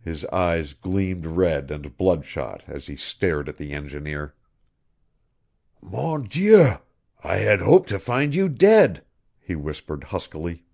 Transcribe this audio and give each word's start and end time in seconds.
His 0.00 0.24
eyes 0.24 0.72
gleamed 0.72 1.24
red 1.24 1.70
and 1.70 1.96
bloodshot 1.96 2.64
as 2.66 2.88
he 2.88 2.96
stared 2.96 3.48
at 3.48 3.54
the 3.58 3.70
engineer. 3.74 4.34
"Mon 5.80 6.24
Dieu, 6.24 6.70
I 7.22 7.36
had 7.36 7.60
hoped 7.60 7.88
to 7.90 8.00
find 8.00 8.34
you 8.34 8.48
dead," 8.48 9.04
he 9.38 9.54
whispered 9.54 10.02
huskily. 10.10 10.64